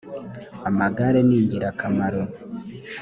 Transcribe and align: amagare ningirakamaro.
amagare 0.69 1.19
ningirakamaro. 1.27 2.23